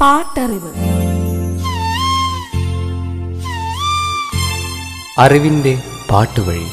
[0.00, 0.72] പാട്ടറിവ്.
[5.18, 6.66] അറിവിന്റെ പാട്ടുവഴി.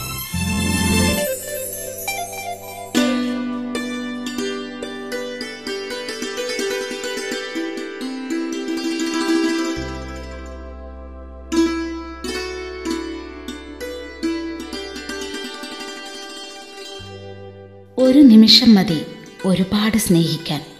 [18.00, 19.06] ഒരു നിമിഷം മതി
[19.46, 20.77] ഒരുപാട് സ്നേഹിക്കാൻ.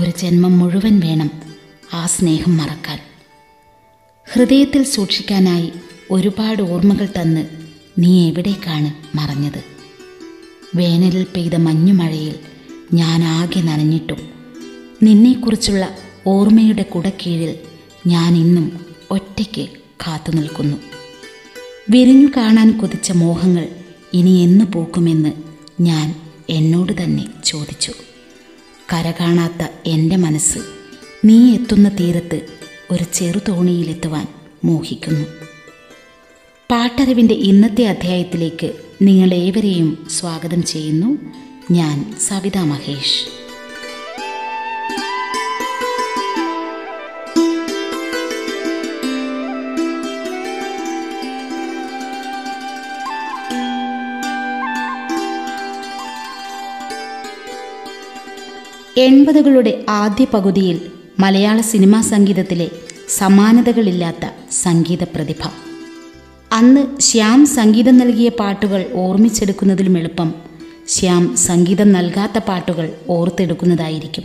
[0.00, 1.30] ഒരു ജന്മം മുഴുവൻ വേണം
[1.94, 2.98] ആ സ്നേഹം മറക്കാൻ.
[4.32, 5.72] ഹൃദയത്തിൽ സൂക്ഷിക്കാനായി
[6.10, 7.46] ഒരുപാട് ഓർമ്മകൾ തന്ന്
[7.98, 9.64] നീ എവിടേക്കാണ് മറഞ്ഞത്.
[10.76, 12.34] വേനലിൽ പെയ്ത മഞ്ഞുമഴയിൽ
[12.94, 14.20] ഞാൻ ആകെ നനഞ്ഞിട്ടും
[15.02, 17.58] നിന്നെക്കുറിച്ചുള്ള ഓർമ്മയുടെ കുടക്കീഴിൽ
[18.06, 19.68] ഞാൻ ഇന്നും ഒറ്റയ്ക്ക്
[20.06, 20.76] കാത്തു നിൽക്കുന്നു.
[21.90, 23.68] വിരിഞ്ഞു കാണാൻ കൊതിച്ച മോഹങ്ങൾ
[24.14, 25.32] ഇനി എന്ന് പോക്കുമെന്ന്
[25.80, 26.14] ഞാൻ
[26.50, 27.92] എന്നോട് തന്നെ ചോദിച്ചു.
[28.92, 30.58] കര കാണാത്ത എന്റെ മനസ്സ്
[31.24, 32.46] നീ എത്തുന്ന തീരത്ത്
[32.90, 34.26] ഒരു ചെറുതോണിയിലെത്തുവാൻ
[34.64, 35.26] മോഹിക്കുന്നു.
[36.70, 41.18] പാട്ടറിവിന്റെ ഇന്നത്തെ അധ്യായത്തിലേക്ക് നിങ്ങളേവരെയും സ്വാഗതം ചെയ്യുന്നു.
[41.70, 43.39] ഞാൻ സവിതാ മഹേഷ്.
[59.00, 60.78] എൺപതുകളുടെ ആദ്യ പകുതിയിൽ
[61.20, 62.70] മലയാള സിനിമാ സംഗീതത്തിലെ
[63.08, 64.24] സമാനതകളില്ലാത്ത
[64.62, 65.42] സംഗീത പ്രതിഭ.
[66.52, 70.34] അന്ന് ശ്യാം സംഗീതം നൽകിയ പാട്ടുകൾ ഓർമ്മിച്ചെടുക്കുന്നതിലും എളുപ്പം
[70.88, 74.24] ശ്യാം സംഗീതം നൽകാത്ത പാട്ടുകൾ ഓർത്തെടുക്കുന്നതായിരിക്കും.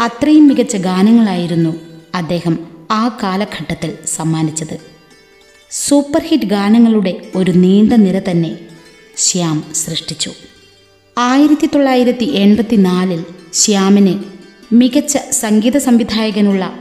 [0.00, 1.72] അത്രയും മികച്ച ഗാനങ്ങളായിരുന്നു
[2.14, 2.58] അദ്ദേഹം
[2.90, 4.76] ആ കാലഘട്ടത്തിൽ സമ്മാനിച്ചത്.
[5.70, 8.58] സൂപ്പർ ഹിറ്റ് ഗാനങ്ങളുടെ ഒരു നീണ്ട നിര തന്നെ
[9.16, 10.32] ശ്യാം സൃഷ്ടിച്ചു.
[11.24, 14.18] ആയിരത്തി തൊള്ളായിരത്തി എൺപത്തി നാലിൽ ശ്യാമിന്
[14.74, 16.72] മികച്ച സംഗീത സംവിധായകനുള്ള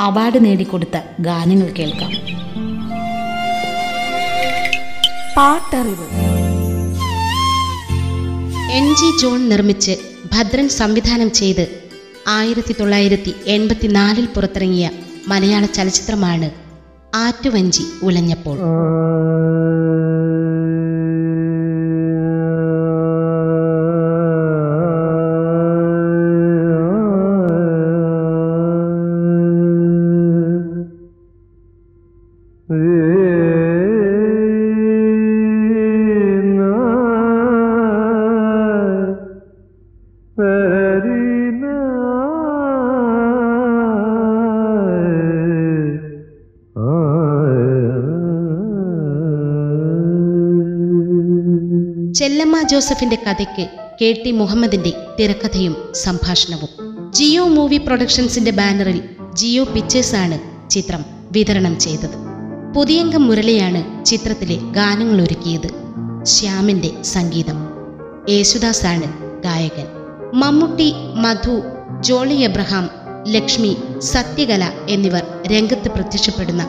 [0.00, 2.10] അവാർഡ് നേടിക്കൊടുത്ത ഗാനങ്ങൾ കേൾക്കാം.
[5.36, 6.06] പാട്ടറിവ്.
[8.72, 9.96] എൻ ജി ജോൺ നിർമ്മിച്ച്
[10.32, 11.68] ഭദ്രൻ സംവിധാനം ചെയ്ത്
[12.28, 14.90] ആയിരത്തി തൊള്ളായിരത്തി എൺപത്തിനാലിൽ പുറത്തിറങ്ങിയ
[15.28, 16.50] മലയാള ചലച്ചിത്രമാണ്
[17.14, 18.58] ആറ്റുവഞ്ചി ഉലഞ്ഞപ്പോൾ.
[52.76, 53.68] ജോസഫിന്റെ കഥയ്ക്ക്
[54.02, 56.68] കെ ടി മുഹമ്മദിന്റെ തിരക്കഥയും സംഭാഷണവും.
[57.12, 59.02] ജിയോ മൂവി പ്രൊഡക്ഷൻസിന്റെ ബാനറിൽ
[59.34, 62.10] ജിയോ പിക്ചേഴ്സ് ആണ് ചിത്രം വിതരണം ചെയ്തത്.
[62.76, 65.68] പുതിയംഗം മുരളിയാണ് ചിത്രത്തിലെ ഗാനങ്ങൾ ഒരുക്കിയത്.
[66.24, 67.68] ശ്യാമിന്റെ സംഗീതം.
[68.28, 69.86] യേശുദാസാണ് ഗായകൻ.
[70.34, 71.62] മമ്മൂട്ടി മധു
[72.00, 72.90] ജോളി എബ്രഹാം
[73.28, 75.22] ലക്ഷ്മി സത്യകല എന്നിവർ
[75.52, 76.66] രംഗത്ത് പ്രത്യക്ഷപ്പെടുന്ന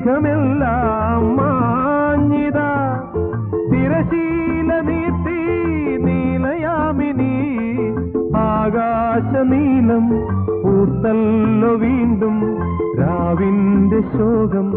[0.00, 2.58] മേഘമെല്ലാം മാഞ്ഞിത.
[3.72, 5.40] തിരശീല നീട്ടി
[6.04, 7.34] നീലയാമിനി.
[8.44, 10.06] ആകാശനീലം
[10.62, 12.36] പൂത്തല്ലോ വീണ്ടും
[13.00, 14.68] രാവിന്റെ ശോകം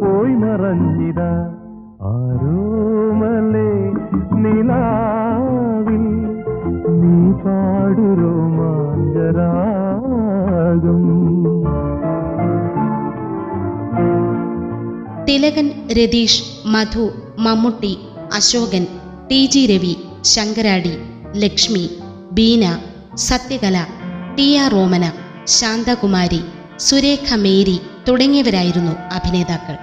[0.00, 1.20] പോയി മറഞ്ഞിത
[2.12, 3.70] ആരോമലേ
[4.44, 6.04] നിലാവിൽ
[7.00, 8.16] നീ പാടുരോമാഞ്ചരാകും
[15.28, 17.96] Thilakan Ratheesh Madhu Mammootty
[18.32, 18.86] Ashokan
[19.30, 20.92] T G Ravi Sankaradi
[21.36, 21.90] Lakshmi
[22.32, 22.78] Beena
[23.16, 23.86] Sathyakala
[24.38, 25.12] T R Romana
[25.46, 26.40] Santhakumari
[26.78, 29.76] Surekha Mary തുടങ്ങിയവരായിരുന്നു അഭിനേതാക്കൾ.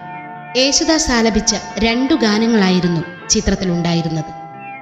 [0.59, 4.31] യേശുദാസ് ആലപിച്ച രണ്ടു ഗാനങ്ങളായിരുന്നു ചിത്രത്തിലുണ്ടായിരുന്നത്.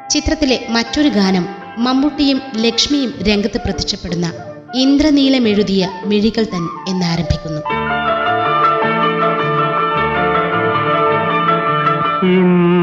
[0.09, 1.47] ചിത്രത്തിലെ മറ്റൊരു ഗാനം
[1.77, 4.33] മമ്മൂട്ടിയും ലക്ഷ്മിയും രംഗത്ത് പ്രത്യക്ഷപ്പെടുന്ന
[4.75, 7.80] ഇന്ദ്രനീലമെഴുതിയ മിഴികൾ തൻ എന്നാരംഭിക്കുന്നു.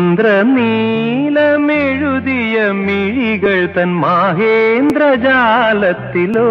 [0.08, 6.48] ഇന്ദ്രനീലമെഴുതിയ മിഴികൾ തൻ മാഹേന്ദ്രജാലത്തിലോ?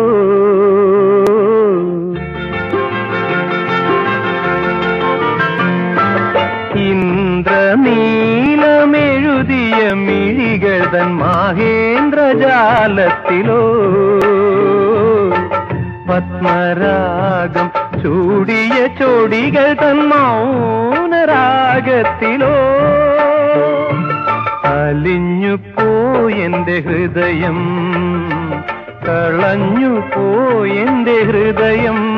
[8.58, 13.62] ഇന്ദ്രനീലമെഴുതിയ മിഴികൾ തൻ മാഹേന്ദ്രജാലത്തിലോ?
[16.10, 17.70] പത്മരാഗം
[18.04, 22.56] ചൂടിയ ചോടികൾ തൻ മൗനരാഗത്തിലോ?
[24.98, 27.58] അലിഞ്ഞു പോയെന്റെ ഹൃദയം.
[29.08, 32.17] കളഞ്ഞു പോയെന്റെ ഹൃദയം.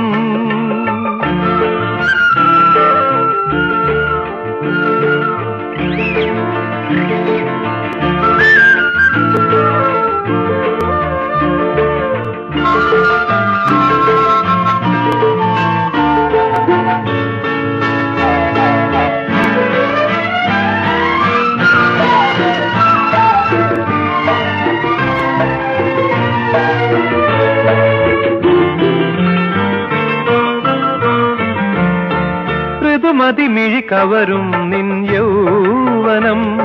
[34.09, 36.57] കവരും നിൻ യൗവനം.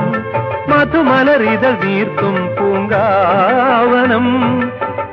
[0.69, 4.27] മധുമലറിതൾ നീർത്തും പൂങ്കാവനം.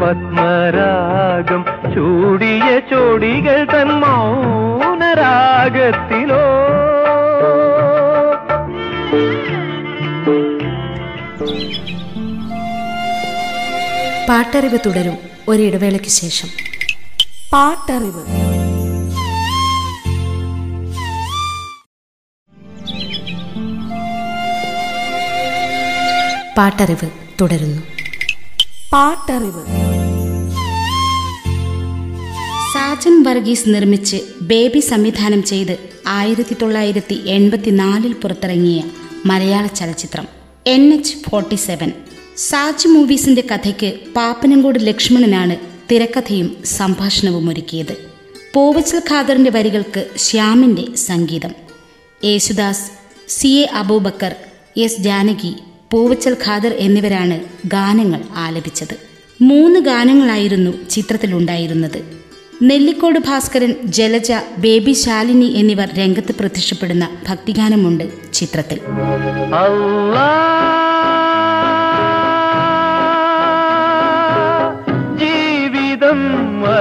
[0.00, 1.64] പത്മരാഗം
[1.94, 6.44] ചൂടിയ ചോടികൾ തൻ മൗനരാഗത്തിലോ.
[14.28, 16.48] പാട്ടറിവ് തുടരും ഒരിടവേളയ്ക്ക് ശേഷം.
[17.52, 18.22] പാട്ടറിവ്.
[26.56, 27.10] പാട്ടറിവ്
[27.40, 27.82] തുടരുന്നു.
[28.92, 29.66] പാട്ടറിവ്.
[32.74, 38.82] സാജൻ വർഗീസ് നിർമ്മിച്ച് ബേബി സംവിധാനം ചെയ്ത് ആയിരത്തി തൊള്ളായിരത്തി എൺപത്തിനാലിൽ പുറത്തിറങ്ങിയ
[39.26, 40.28] മലയാള ചലച്ചിത്രം
[40.66, 41.92] N H forty seven.
[42.38, 45.56] Saj മൂവീസിന്റെ കഥയ്ക്ക് പാപ്പനംകോട് ലക്ഷ്മണനാണ്
[45.90, 47.96] തിരക്കഥയും സംഭാഷണവും ഒരുക്കിയത്.
[48.54, 51.50] പോവച്ചൽ ഖാദറിന്റെ വരികൾക്ക് ശ്യാമിന്റെ സംഗീതം.
[52.24, 52.90] Yesudas
[53.28, 54.34] C A Aboobacker
[54.76, 55.54] S Janaki
[55.90, 58.96] Poovachal Khader എന്നിവരാണ് ഗാനങ്ങൾ ആലപിച്ചത്.
[59.40, 62.18] മൂന്ന് ഗാനങ്ങളായിരുന്നു ചിത്രത്തിലുണ്ടായിരുന്നത്.
[62.62, 68.80] നെല്ലിക്കോട് ഭാസ്കരൻ ജലജ ബേബി ശാലിനി എന്നിവർ രംഗത്ത് പ്രത്യക്ഷപ്പെടുന്ന ഭക്തിഗാനമുണ്ട് ചിത്രത്തിൽ.
[69.54, 70.77] അല്ലാ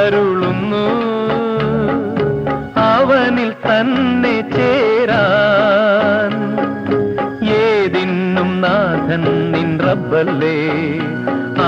[0.07, 0.83] അരുളുന്നു
[2.91, 6.33] അവനിൽ തന്നെ ചേരാൻ
[7.61, 9.23] ഏതിന്നും നാഥൻ
[9.53, 10.57] നിൻ റബ്ബല്ലേ?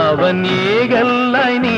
[0.03, 0.37] അവൻ
[0.69, 1.77] ഏകല്ല നീ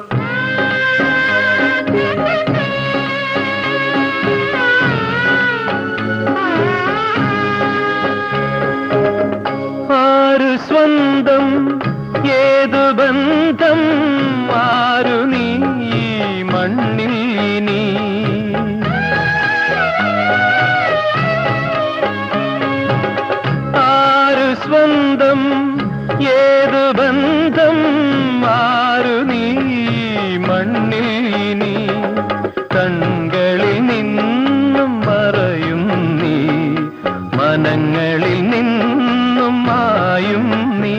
[38.41, 40.97] നിന്നും മായും നീ.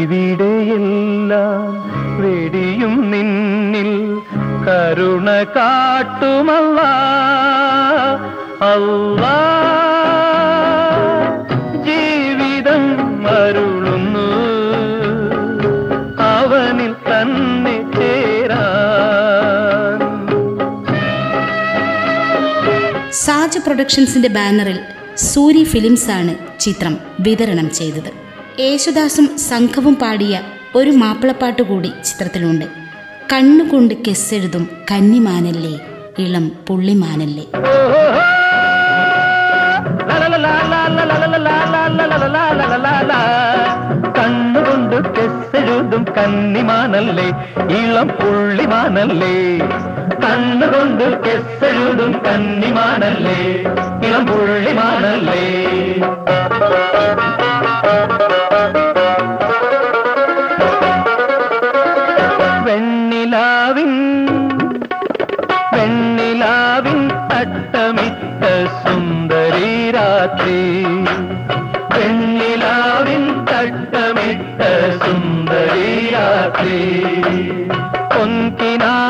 [0.00, 1.70] ഇവിടെയെല്ലാം
[2.20, 4.20] വെടിയും നിന്നിൽ
[4.66, 6.80] കരുണ കാട്ടുമല്ല.
[8.62, 9.24] അല്ല
[11.86, 12.82] ജീവിതം
[13.28, 14.28] അരുളുന്നു.
[16.18, 18.70] അവനിൽ തന്നെ ചേരാൻ.
[23.12, 24.78] സാജ് പ്രൊഡക്ഷൻസിന്റെ ബാനറിൽ
[25.28, 28.10] സൂരി ഫിലിംസാണ് ചിത്രം വിതരണം ചെയ്തത്.
[28.60, 30.34] യേശുദാസും സംഘവും പാടിയ
[30.74, 32.64] ഒരു മാപ്പിളപ്പാട്ട് കൂടി ചിത്രത്തിലുണ്ട്.
[33.32, 35.74] കണ്ണുകൊണ്ട് കെസ്സെഴുതും കന്നിമാനല്ലേ
[36.18, 37.46] ഇളം പുള്ളിമാനല്ലേ.
[44.18, 47.28] കണ്ണുകൊണ്ട് കെസ്സെഴുതും കന്നിമാനല്ലേ
[47.78, 49.34] ഇളം പുള്ളിമാനല്ലേ.
[50.24, 53.40] കണ്ണുകൊണ്ട് കെസ്സെഴുതും കന്നിമാനല്ലേ.
[54.20, 55.44] ഇളം പുള്ളിമാനല്ലേ?
[62.64, 63.92] വെണ്ണിലാവിൻ
[65.72, 68.44] വെണ്ണിലാവിൻ തട്ടമിട്ട
[68.82, 70.60] സുന്ദരി രാത്രി.
[71.98, 74.62] വെണ്ണിലാവിൻ തട്ടമിട്ട
[75.04, 76.80] സുന്ദരി രാത്രി.
[78.14, 79.09] പൊൻകിനാവിൻ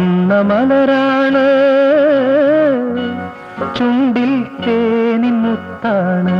[0.00, 1.44] വർണമലരാണ്
[3.76, 4.32] ചുണ്ടിൽ
[4.64, 6.38] തേനിൻ മുത്താണ്.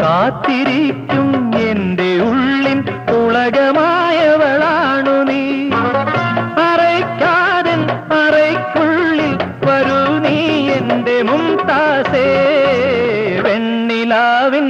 [0.00, 1.28] കാത്തിരിക്കും
[1.68, 2.78] എന്റെ ഉള്ളിൻ
[3.08, 3.74] പുളകമായവളാണു
[5.22, 5.42] നീ.
[6.62, 7.82] അറയ്ക്കാരൻ
[8.18, 9.32] അറയ്ക്കുള്ളിൽ
[9.66, 10.36] വരൂ നീ
[10.70, 12.26] എന്റെ മുംതാസേ.
[13.42, 14.68] വെണ്ണിലാവിൻ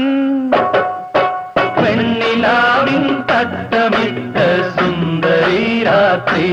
[1.82, 4.36] വെണ്ണിലാവിൻ തട്ടമിട്ട
[4.76, 6.48] സുന്ദരി രാത്രി.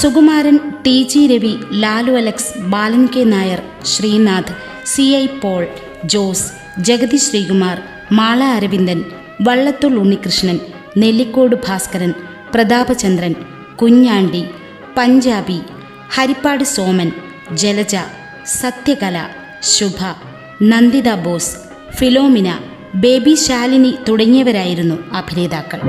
[0.00, 4.54] Sukumaran T G Ravi Lalu Alex Balan K Nair Sreenath
[4.92, 5.62] C I Paul
[6.04, 6.48] Jose
[6.82, 7.78] Jagathy Sreekumar
[8.12, 9.00] Mala Aravindan
[9.42, 10.58] Vallathol Unnikrishnan
[10.96, 12.12] Nellikode Bhaskaran
[12.54, 13.34] Prathapachandran
[13.76, 14.42] Kunjandi
[14.96, 15.58] Panjabi
[16.10, 17.08] Harippad Soman
[17.54, 17.94] Jalaja
[18.60, 19.16] Sathyakala
[19.74, 20.00] Subha
[20.62, 21.54] Nanditha Bose
[21.96, 22.48] Philomina
[22.94, 25.80] Baby Shalini തുടങ്ങിയവരായിരുന്നു അഭിനേതാക്കൾ.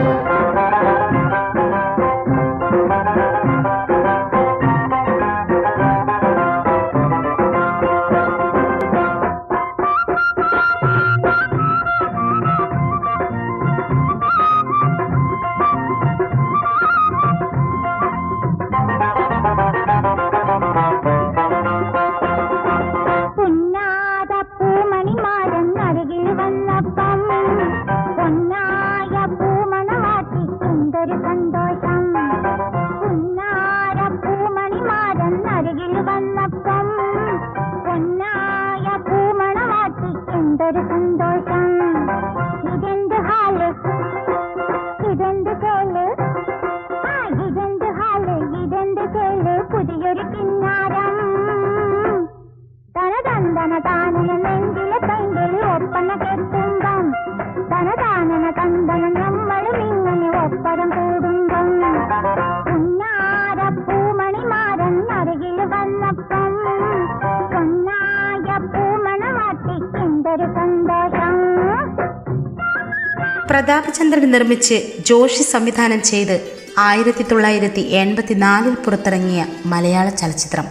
[73.57, 80.65] പ്രതാപചന്ദ്രൻ നിർമ്മിച്ച് ജോഷി സംവിധാനം ചെയ്ത് ആയിരത്തി തൊള്ളായിരത്തി എൺപത്തിനാലിൽ പുറത്തിറങ്ങിയ മലയാള ചലച്ചിത്രം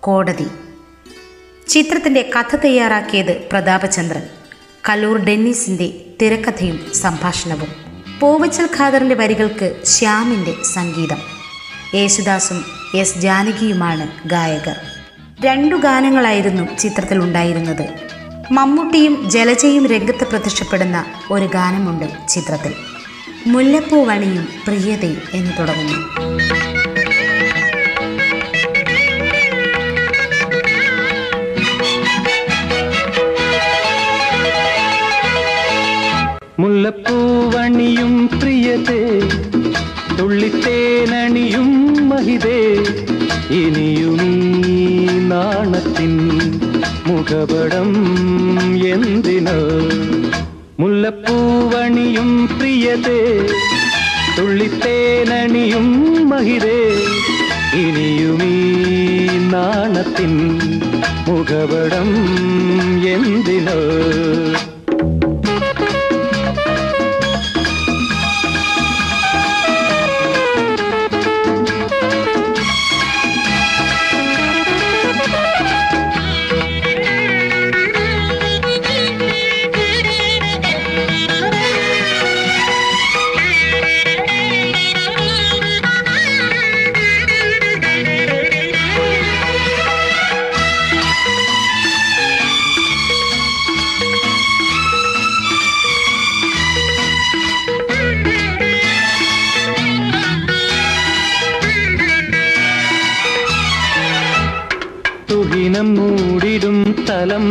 [0.00, 0.46] കോടതി.
[1.68, 4.22] ചിത്രത്തിന്റെ കഥ തയ്യാറാക്കിയത് പ്രതാപചന്ദ്രൻ.
[4.88, 5.90] കല്ലൂർ ഡെന്നീസിന്റെ
[6.22, 7.68] തിരക്കഥയും സംഭാഷണവും.
[8.20, 11.18] പൂവച്ചൽ ഖാദറിന്റെ വരികൾക്ക് ശ്യാമിന്റെ സംഗീതം.
[11.94, 14.76] യേശുദാസും എസ് ജാനകിയുമാണ് ഗായകർ.
[15.44, 18.19] രണ്ടു ഗാനങ്ങളായിരുന്നു ചിത്രത്തിൽ ഉണ്ടായിരുന്നത്.
[18.52, 22.72] മമ്മൂട്ടിയും ജലജയും രംഗത്ത് പ്രത്യക്ഷപ്പെടുന്ന ഒരു ഗാനമുണ്ട് ചിത്രത്തിൽ.
[23.46, 25.98] മുല്ലപ്പൂ വണിയും പ്രിയതേ എന്ന് തുടങ്ങുന്നു.
[36.60, 39.02] മുല്ലപ്പൂവണിയും പ്രിയതേ
[40.18, 41.68] തുള്ളിത്തേനണിയും
[42.08, 42.60] മഹിതേ
[43.50, 44.18] ഇനിയും
[45.28, 46.12] നാണത്തിൻ
[47.10, 47.90] മുഖപടം
[48.84, 49.58] എന്തിനോ?
[50.80, 53.20] മുല്ലപ്പൂവണിയും പ്രിയതേ
[54.36, 55.86] തുള്ളിത്തേനണിയും
[56.28, 56.78] മഹിതേ
[57.74, 58.54] ഇനിയുമീ
[59.52, 60.32] നാണത്തിൻ
[61.28, 62.08] മുഖപടം
[63.06, 63.78] എന്തിനോ?
[105.80, 107.50] തുഹിനം മൂടിടും തലം.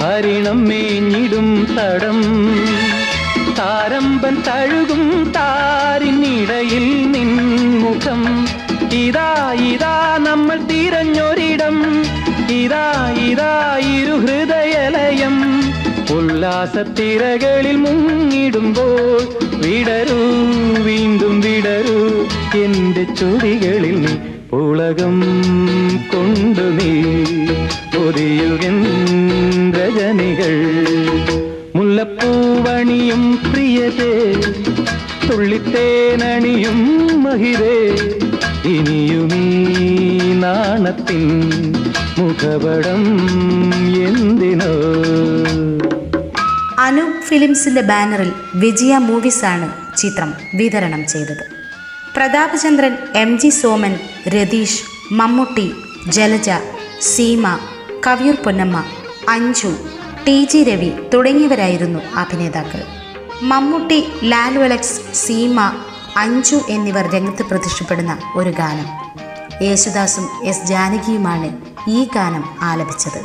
[0.00, 2.22] ഹരിണം മേഞ്ഞിടും തടം.
[3.58, 8.48] താരമ്പൻ തഴുകും താരിനിടയിൽ നിൻമുഖം.
[8.92, 12.02] ഇതാ ഇതാ നമ്മൾ തിരഞ്ഞൊരിടം.
[12.50, 15.64] ഇതാ ഇതാ ഇരു ഹൃദയലയം.
[16.16, 19.22] ഉല്ലാസത്തിരകളിൽ മുങ്ങിടുമ്പോൾ
[19.56, 20.22] വിടരൂ
[20.82, 22.26] വീണ്ടും വിടരൂ.
[22.62, 25.16] എന്റെ ചൊടികളിൽ നീ പുളകം
[26.12, 26.90] കൊണ്ടു നീ
[27.94, 28.76] പൊതിയുകൻ
[29.76, 30.54] രജനികൾ
[31.76, 34.12] മുല്ലപ്പൂവണിയും പ്രിയതേ
[35.28, 36.78] തുള്ളിത്തേനണിയും
[37.24, 37.78] മഹിരേ
[38.74, 39.44] ഇനിയുമീ
[40.34, 41.24] നാണത്തിൻ
[42.18, 43.02] മുഖപടം
[44.08, 44.72] എന്തിനോ?
[46.78, 51.44] അനൂപ് ഫിലിംസിന്റെ ബാനറിൽ വിജയ മൂവീസാണ് ചിത്രം വിതരണം ചെയ്തത്.
[52.16, 53.98] Prathapachandran M G Soman
[54.28, 55.72] Ratheesh Mammootty
[56.08, 56.50] Jalaja
[57.00, 57.58] Seema
[58.06, 58.84] Kaviyoor Ponnamma
[59.28, 59.76] Anju
[60.26, 62.82] T G Ravi തുടങ്ങിയവരായിരുന്നു അഭിനേതാക്കൾ.
[63.42, 65.60] മമ്മൂട്ടി ലാലു അലക്സ് സീമ
[66.16, 68.88] അഞ്ജു എന്നിവർ രംഗത്ത് പ്രത്യക്ഷപ്പെടുന്ന ഒരു ഗാനം.
[69.62, 71.50] യേശുദാസും എസ് ജാനകിയുമാണ്
[71.90, 73.20] ഈ ഗാനം ആലപിച്ചത്.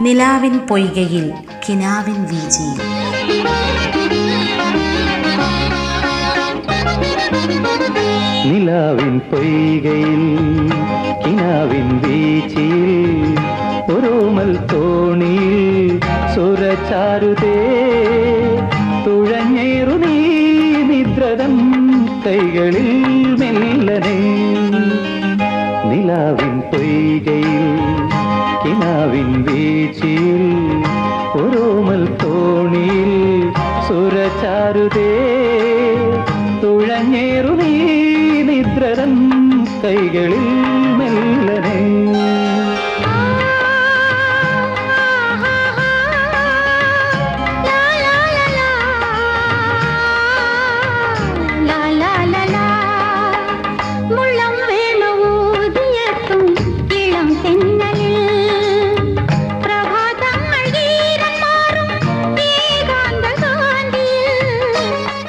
[0.00, 1.32] നിലാവിൻ പൊയ്കയിൽ
[1.68, 2.80] കിനാവിൻ വീജിയിൽ
[8.48, 10.22] നിലാവിൻ പൊയ്കയിൽ
[11.24, 12.92] കിനാവിൻ വീച്ചിയിൽ
[13.94, 15.58] ഒരോമൽ തോണിയിൽ
[16.34, 17.56] സുരചാരുതേ
[19.06, 20.16] തുഴഞ്ഞേറു നീ
[20.90, 21.54] നിദ്രതം
[22.26, 22.90] കൈകളിൽ
[23.40, 24.18] മെല്ലനെ.
[25.90, 27.66] നിലാവിൻ പൊയ്കയിൽ
[28.64, 30.44] കിനാവിൻ വീച്ചിയിൽ
[31.42, 33.12] ഒരോമൽ തോണിയിൽ
[33.88, 35.10] സുരചാരുതേ
[36.62, 37.72] തുഴഞ്ഞേറു നീ
[38.98, 39.12] നിദ്രതം
[39.82, 40.46] കൈകളിൽ
[40.98, 41.76] മെല്ലനെ.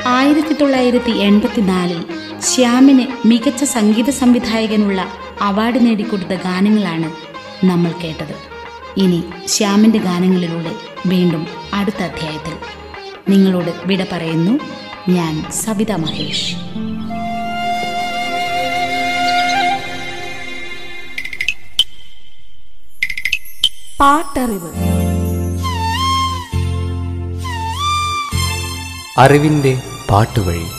[0.07, 1.99] ആയിരത്തി തൊള്ളായിരത്തി എൺപത്തിനാലിൽ
[2.41, 5.07] ശ്യാമിന് മികച്ച സംഗീത സംവിധായകനുള്ള
[5.41, 7.11] അവാർഡ് നേടിക്കൊടുത്ത ഗാനങ്ങളാണ്
[7.65, 8.35] നമ്മൾ കേട്ടത്.
[8.97, 10.71] ഇനി ശ്യാമിന്റെ ഗാനങ്ങളിലൂടെ
[11.05, 12.57] വീണ്ടും അടുത്ത അധ്യായത്തിൽ.
[13.29, 14.59] നിങ്ങളോട് വിട പറയുന്നു
[15.09, 16.55] ഞാൻ സവിത മഹേഷ്.
[23.99, 24.71] പാട്ടറിവ്.
[29.17, 30.78] അറിവിന്റെ പാട്ടുവഴി.